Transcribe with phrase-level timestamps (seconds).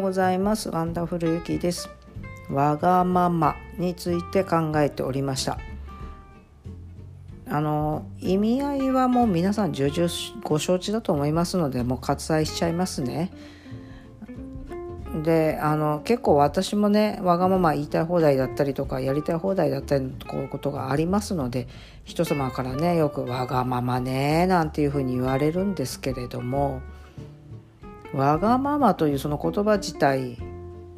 [0.00, 0.70] ようございます。
[0.70, 1.90] ワンダフルゆきです。
[2.50, 5.58] わがままについて考えておりました。
[7.46, 10.08] あの意味合いはもう皆さん重々
[10.42, 13.30] ご承知だと思いますのでもう割愛しちゃいますね。
[15.22, 21.68] であの結構私もねわがまま言いたい放題だったりとかやりたい放題だったりこういうことがありますので
[22.04, 26.80] 人様からねよく「わがままね」なんていうふうに言われるんですけれども
[28.14, 30.38] わがままというその言葉自体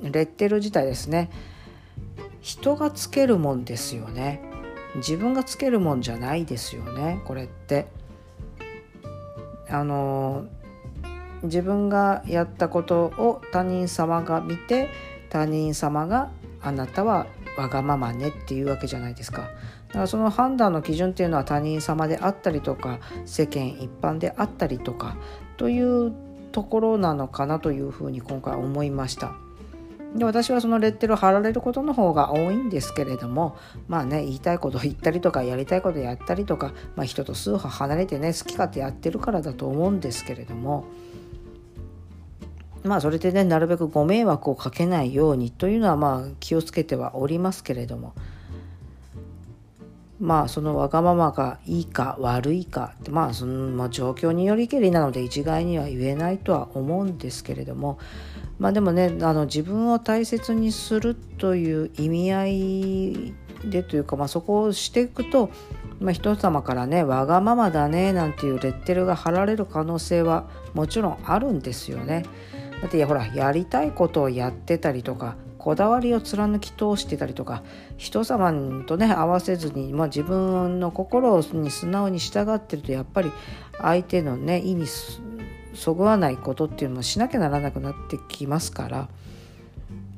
[0.02, 1.30] レッテル自体ですね。
[2.40, 4.42] 人がつけるもんですよね。
[4.96, 7.20] 自分がつけるもんじゃないですよね。
[7.24, 7.86] これって。
[9.68, 10.44] あの
[11.42, 14.88] 自分がやったことを他人様が見て
[15.30, 17.26] 他人様があなたは
[17.56, 19.50] わがままねっていうわけじゃないですか。
[19.88, 25.16] だからその判断の基準っていうのは他人様であったりとか世間一般であったりとか
[25.56, 26.12] という
[26.52, 29.32] ところなのかなというふうに今回思いました。
[30.14, 33.56] で私はそのレッテルを貼られることの方が多いんですけれども
[33.88, 40.84] まあね言いたいこと言ったりとかやりたいことやったりとか、まあ、人と数波離れてね好き勝手やってるからだと思うんですけれども
[42.84, 48.14] まあそれでねなるべくご迷惑をかけないようにというのはまあ気をつけてはおりますけれども
[50.22, 57.98] まあそのわがままがいいか悪いかってまあその、まあ、状況によりけりなので一概には言えないとは思うんですけれども
[58.60, 65.50] まあでもねあの自分を大切にするという意味合いでというか、まあ、そこをしていくと、
[65.98, 72.24] まあ、人様からねわがままだねなんていうレッテルが貼られる可能性はもちろんあるんですよね。
[72.80, 77.62] だってほらやりたいことをやってたりとかこだわりを貫き通してたりとか
[77.96, 78.52] 人様
[78.84, 83.30] とね合わせずに、まあ、自分の心に素直に従ってるとやっぱり
[83.80, 84.86] 相手のね意に
[85.72, 89.08] そぐわないことっていうのもしなきゃならなくなってきますから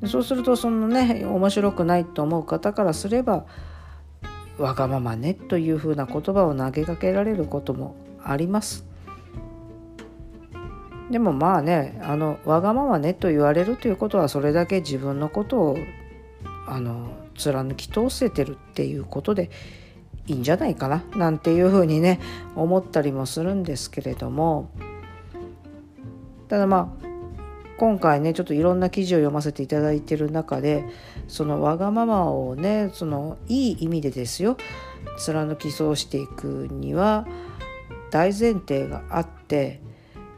[0.07, 3.45] そうするとそのね面白くないと思う方からすれば
[4.57, 8.94] わがままねというふうな言葉を投げかけられることもあります。
[11.11, 15.77] でもまあねあのわがままねと言われるということはそれだけ自分のことを
[16.67, 19.51] あの貫き通せてるっていうことで
[20.27, 22.19] いいんじゃないかななんていうふうにね
[22.55, 24.69] 思ったりもするんですけれども。
[26.47, 27.05] ただまあ
[27.77, 30.85] 今回ねちょっといろんな記事を読ませていただいてる中で
[31.27, 34.55] そのわがままをねそのいい意味でですよ
[35.17, 37.27] 貫き通していくには
[38.11, 39.81] 大前提があって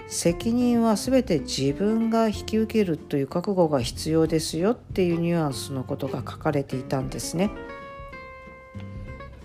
[0.08, 7.52] 責任は全て自分が引き受けるという覚悟が必要ですよっていうニュアンスのことが書かれていたんですね。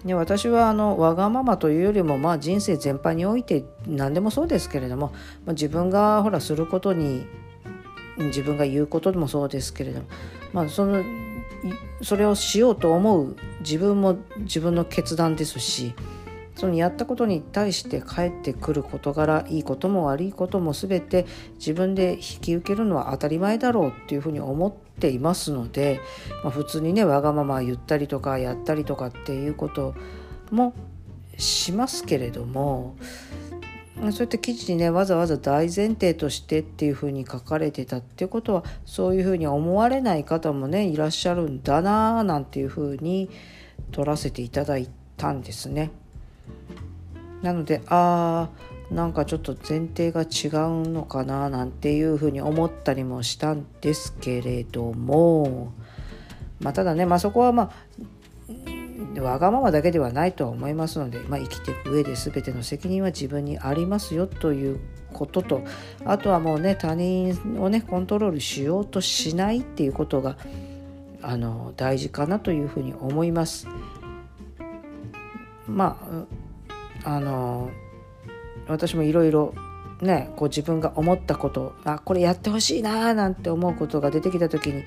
[0.04, 5.12] で私はあのわがままというよりもまあ人生全般において何でもそうですけれども、
[5.46, 7.24] まあ、自分がほらすることに
[8.18, 10.06] 自分が言うこともそうですけれども、
[10.52, 11.04] まあ、その
[12.02, 15.94] それをしようと思う自分も自分の決断ですし
[16.62, 21.26] そのやったことに対して返ってくる事柄いいことも悪いことも全て
[21.58, 25.98] 自分で引き受けるのは当たり前だろうっていうふうに思っていますので、
[26.44, 29.96] まあ、普通にねわがまま言ったりとかやったりとかっていうこと
[30.52, 30.72] も
[31.36, 32.94] しますけれども
[33.96, 43.30] そういった記事にねわざわざ大前提としてっていうふうに書かれてたっていうことはそういうふうに思われない方もねいらっしゃるんだなーなんていうふうに
[43.90, 45.90] 取らせていただいたんですね。
[47.42, 55.72] なのであーなんかちょっと前提が違うのかななんていうふうに思ったりもしたんですけれども、
[56.60, 57.72] まあ、ただね、まあ、そこはま
[59.16, 64.80] あわがままだけではないとは思いますので、まあ、生きていく上で全ての責任は自分にありますよという
[65.12, 65.62] ことと
[66.04, 70.36] あとはもうね他人をねコントロールしようとしないっていうことが
[71.22, 73.68] あの大事かなというふうに思います。
[75.68, 76.24] まあ
[77.04, 77.70] あの
[78.68, 79.54] 私もいろいろ
[80.00, 84.84] ねこう自分が思ったことあこれやってほしいななんて思うことが出てきた時に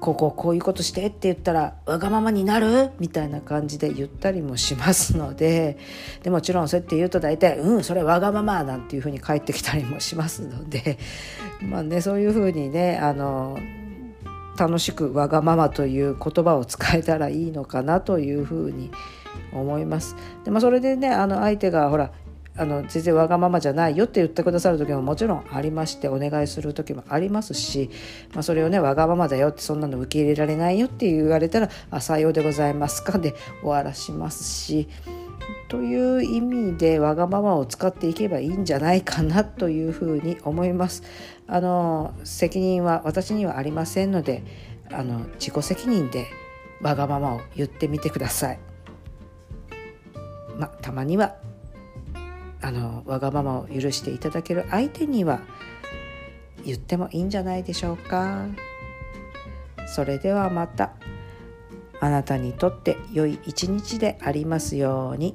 [0.00, 2.92] こここういうことしてって言ったらわがままになる？
[3.00, 5.76] みたいな感じで言ったりもしますので
[6.22, 10.98] でもちろんそうやって言うと大体「うんそれわがまま」なんていうふうに返ってきたりもしますので
[11.60, 13.58] まあねそういうふうにねあの
[14.56, 18.98] 楽しくわがままという言葉を使えたらいいのかなというふうに思います。
[20.44, 22.10] でまあ、それでねあの相手がほら
[22.58, 27.88] あの全然わがままじゃないよって言ってくださる時ももちろんありましてお願いする時もありますし、
[28.34, 34.88] まあ、それをねわがままだよってそんなの受け入れられないよって言われたら「あさようでございますか」で終わらしますし
[35.68, 41.02] という意味でわがままを使っていけばいいんじゃないかなというふうに思います。
[41.46, 44.42] あの責任は私にはありませんので
[44.90, 46.26] あの自己責任で
[46.82, 48.67] わがままを言ってみてください。
[50.58, 51.36] またまには
[52.60, 55.40] あのわがままを許していただける相手には
[56.64, 58.46] 言ってもいいんじゃないでしょうか。
[59.86, 60.92] それではまた
[62.00, 65.34] あなたにとって良い一日でありますように。